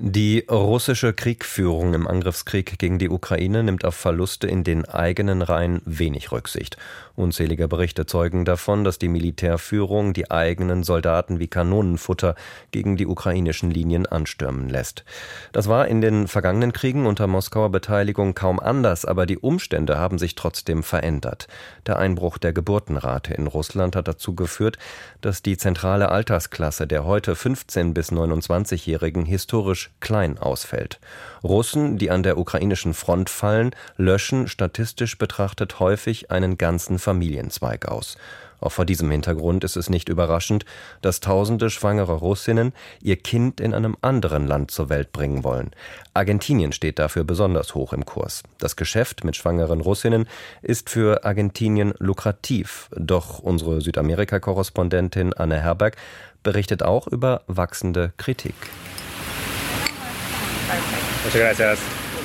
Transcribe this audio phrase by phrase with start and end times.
[0.00, 5.82] Die russische Kriegführung im Angriffskrieg gegen die Ukraine nimmt auf Verluste in den eigenen Reihen
[5.84, 6.76] wenig Rücksicht.
[7.16, 12.36] Unzählige Berichte zeugen davon, dass die Militärführung die eigenen Soldaten wie Kanonenfutter
[12.70, 15.04] gegen die ukrainischen Linien anstürmen lässt.
[15.50, 20.18] Das war in den vergangenen Kriegen unter Moskauer Beteiligung kaum anders, aber die Umstände haben
[20.18, 21.48] sich trotzdem verändert.
[21.88, 24.78] Der Einbruch der Geburtenrate in Russland hat dazu geführt,
[25.22, 31.00] dass die zentrale Altersklasse der heute 15 bis 29-Jährigen historisch klein ausfällt.
[31.42, 38.16] Russen, die an der ukrainischen Front fallen, löschen statistisch betrachtet häufig einen ganzen Familienzweig aus.
[38.60, 40.64] Auch vor diesem Hintergrund ist es nicht überraschend,
[41.00, 45.70] dass tausende schwangere Russinnen ihr Kind in einem anderen Land zur Welt bringen wollen.
[46.14, 48.42] Argentinien steht dafür besonders hoch im Kurs.
[48.58, 50.28] Das Geschäft mit schwangeren Russinnen
[50.62, 52.88] ist für Argentinien lukrativ.
[52.96, 55.96] Doch unsere Südamerika-Korrespondentin Anne Herberg
[56.42, 58.54] berichtet auch über wachsende Kritik.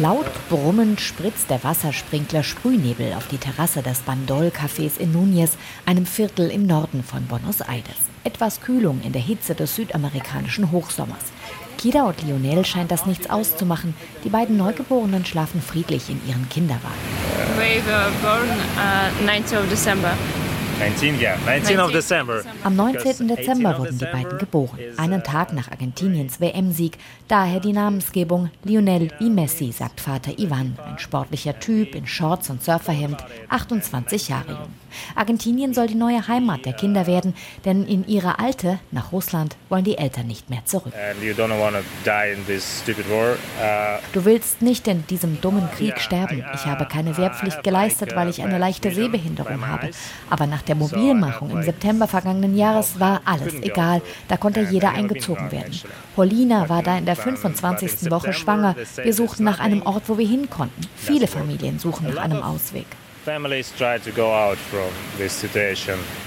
[0.00, 5.50] Laut brummend spritzt der Wassersprinkler Sprühnebel auf die Terrasse des Bandol-Cafés in Núñez,
[5.84, 8.08] einem Viertel im Norden von Buenos Aires.
[8.24, 11.32] Etwas Kühlung in der Hitze des südamerikanischen Hochsommers.
[11.76, 13.94] Kira und Lionel scheint das nichts auszumachen.
[14.24, 16.94] Die beiden Neugeborenen schlafen friedlich in ihren Kinderwagen.
[17.58, 18.48] We were born
[18.78, 20.12] uh, 19 December.
[20.78, 21.36] 19, yeah.
[21.46, 22.42] 19 of December.
[22.64, 23.28] Am 19.
[23.28, 26.98] Dezember wurden die beiden geboren, einen Tag nach Argentiniens WM-Sieg.
[27.28, 32.62] Daher die Namensgebung Lionel wie Messi, sagt Vater Ivan, ein sportlicher Typ in Shorts und
[32.62, 34.84] Surferhemd, 28 Jahre jung.
[35.14, 39.84] Argentinien soll die neue Heimat der Kinder werden, denn in ihre alte, nach Russland, wollen
[39.84, 40.92] die Eltern nicht mehr zurück.
[40.94, 41.14] Uh,
[44.12, 46.44] du willst nicht in diesem dummen Krieg sterben.
[46.54, 49.90] Ich habe keine Wehrpflicht geleistet, weil ich eine leichte Sehbehinderung habe.
[50.30, 54.02] Aber nach der Mobilmachung im September vergangenen Jahres war alles egal.
[54.28, 55.78] Da konnte jeder eingezogen werden.
[56.14, 58.10] Paulina war da in der 25.
[58.10, 58.76] Woche schwanger.
[59.02, 60.82] Wir suchten nach einem Ort, wo wir hin konnten.
[60.96, 62.86] Viele Familien suchen nach einem Ausweg.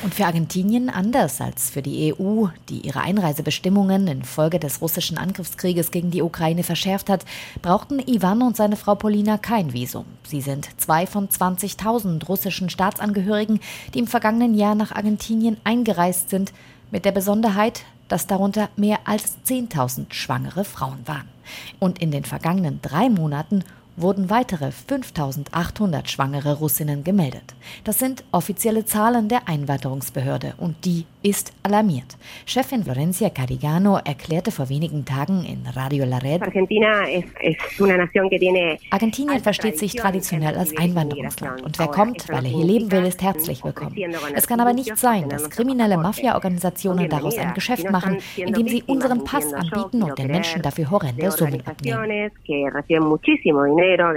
[0.04, 5.92] Und für Argentinien anders als für die EU, die ihre Einreisebestimmungen infolge des russischen Angriffskrieges
[5.92, 7.24] gegen die Ukraine verschärft hat,
[7.62, 10.06] brauchten Ivan und seine Frau Polina kein Visum.
[10.24, 13.60] Sie sind zwei von 20.000 russischen Staatsangehörigen,
[13.94, 16.52] die im vergangenen Jahr nach Argentinien eingereist sind,
[16.90, 21.30] mit der Besonderheit, dass darunter mehr als 10.000 schwangere Frauen waren.
[21.78, 23.64] Und in den vergangenen drei Monaten
[23.98, 27.56] wurden weitere 5800 schwangere Russinnen gemeldet.
[27.84, 32.16] Das sind offizielle Zahlen der Einwanderungsbehörde und die ist alarmiert.
[32.46, 36.42] Chefin Florencia Carigano erklärte vor wenigen Tagen in Radio La Red,
[38.92, 43.24] Argentinien versteht sich traditionell als Einwanderungsland und wer kommt, weil er hier leben will, ist
[43.24, 43.96] herzlich willkommen.
[44.36, 49.24] Es kann aber nicht sein, dass kriminelle Mafia-Organisationen daraus ein Geschäft machen, indem sie unseren
[49.24, 52.28] Pass anbieten und den Menschen dafür horrende Summen abnehmen.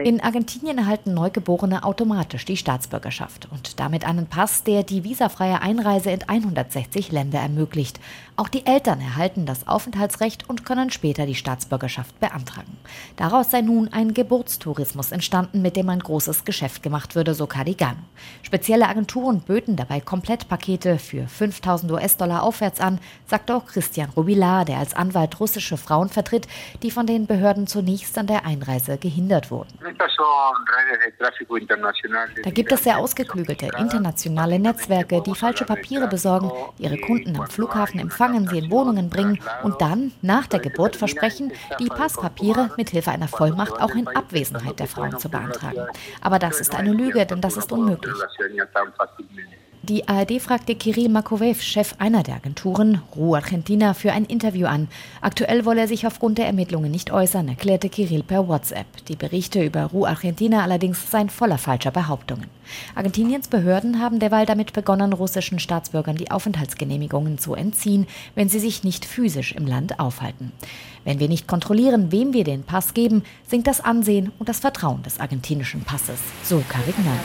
[0.04, 6.10] In Argentinien erhalten Neugeborene automatisch die Staatsbürgerschaft und damit einen Pass, der die visafreie Einreise
[6.10, 8.00] in 160 Länder ermöglicht.
[8.34, 12.78] Auch die Eltern erhalten das Aufenthaltsrecht und können später die Staatsbürgerschaft beantragen.
[13.14, 17.98] Daraus sei nun ein Geburtstourismus entstanden, mit dem ein großes Geschäft gemacht würde, so Cardigano.
[18.42, 24.78] Spezielle Agenturen böten dabei Komplettpakete für 5000 US-Dollar aufwärts an, sagt auch Christian Rubilar, der
[24.78, 26.48] als Anwalt russische Frauen vertritt,
[26.82, 29.78] die von den Behörden zunächst an der Einreise gehindert wurden wurden.
[32.43, 38.00] Da gibt es sehr ausgeklügelte internationale Netzwerke, die falsche Papiere besorgen, ihre Kunden am Flughafen
[38.00, 43.10] empfangen, sie in Wohnungen bringen und dann nach der Geburt versprechen, die Passpapiere mit Hilfe
[43.10, 45.87] einer Vollmacht auch in Abwesenheit der Frauen zu beantragen.
[46.21, 48.15] Aber das ist eine Lüge, denn das ist unmöglich.
[49.91, 54.87] Die ARD fragte Kirill Makovev, Chef einer der Agenturen, RU Argentina, für ein Interview an.
[55.21, 58.87] Aktuell wolle er sich aufgrund der Ermittlungen nicht äußern, erklärte Kirill per WhatsApp.
[59.09, 62.47] Die Berichte über RU Argentina allerdings seien voller falscher Behauptungen.
[62.95, 68.84] Argentiniens Behörden haben derweil damit begonnen, russischen Staatsbürgern die Aufenthaltsgenehmigungen zu entziehen, wenn sie sich
[68.84, 70.53] nicht physisch im Land aufhalten.
[71.03, 75.03] Wenn wir nicht kontrollieren, wem wir den Pass geben, sinkt das Ansehen und das Vertrauen
[75.03, 76.21] des argentinischen Passes.
[76.45, 77.19] So Carignan.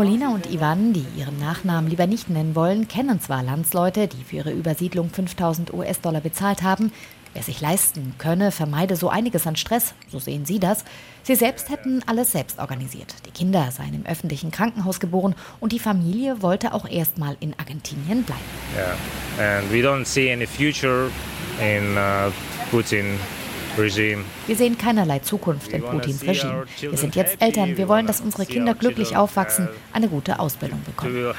[0.00, 4.36] Paulina und Ivan, die ihren Nachnamen lieber nicht nennen wollen, kennen zwar Landsleute, die für
[4.36, 6.90] ihre Übersiedlung 5000 US-Dollar bezahlt haben.
[7.34, 10.86] Wer sich leisten könne, vermeide so einiges an Stress, so sehen sie das.
[11.22, 13.14] Sie selbst hätten alles selbst organisiert.
[13.26, 18.22] Die Kinder seien im öffentlichen Krankenhaus geboren und die Familie wollte auch erstmal in Argentinien
[18.22, 18.40] bleiben.
[19.38, 19.58] Yeah.
[19.58, 21.10] And we don't see any future
[21.60, 22.32] in uh,
[22.70, 23.18] Putin
[23.76, 26.64] Wir sehen keinerlei Zukunft in Putins Regime.
[26.80, 27.76] Wir sind jetzt Eltern.
[27.76, 31.32] Wir wollen, dass unsere Kinder glücklich aufwachsen, eine gute Ausbildung bekommen.
[31.32, 31.36] Dass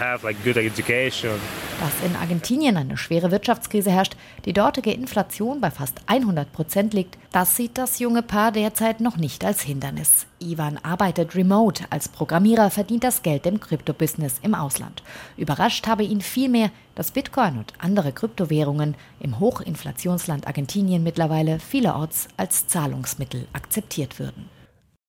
[2.06, 7.56] in Argentinien eine schwere Wirtschaftskrise herrscht, die dortige Inflation bei fast 100 Prozent liegt, das
[7.56, 10.26] sieht das junge Paar derzeit noch nicht als Hindernis.
[10.42, 11.86] Ivan arbeitet remote.
[11.90, 15.04] Als Programmierer verdient das Geld im Kryptobusiness im Ausland.
[15.38, 22.68] Überrascht habe ihn vielmehr, dass Bitcoin und andere Kryptowährungen im Hochinflationsland Argentinien mittlerweile vielerorts als
[22.68, 24.61] Zahlungsmittel akzeptiert würden.